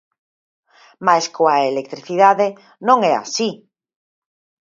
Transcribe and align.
Mais 1.05 1.25
coa 1.35 1.67
electricidade 1.71 2.47
non 2.87 2.99
é 3.11 3.13
así. 3.23 3.49